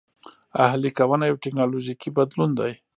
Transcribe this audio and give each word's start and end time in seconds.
اهلي 0.65 0.89
کونه 0.97 1.23
یو 1.29 1.37
ټکنالوژیکي 1.43 2.09
بدلون 2.17 2.49
دی 2.59 2.73